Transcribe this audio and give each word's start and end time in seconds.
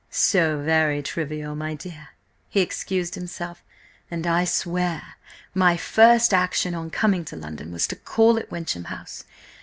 "So 0.09 0.59
very 0.59 1.03
trivial, 1.03 1.55
my 1.55 1.75
dear," 1.75 2.09
he 2.49 2.59
excused 2.61 3.13
himself. 3.13 3.61
"And 4.09 4.25
I 4.25 4.45
swear 4.45 5.13
my 5.53 5.77
first 5.77 6.33
action 6.33 6.73
on 6.73 6.89
coming 6.89 7.23
to 7.25 7.35
London 7.35 7.71
was 7.71 7.85
to 7.85 7.95
call 7.95 8.39
at 8.39 8.49
Wyncham 8.49 8.85
House. 8.85 9.25